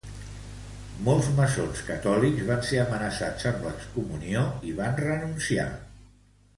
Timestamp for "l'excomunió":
3.69-4.45